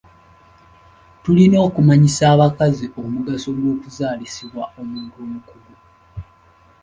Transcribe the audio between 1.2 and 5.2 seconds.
Tulina okumanyisa abakazi omugaso ogw'okuzaalisibwa omuntu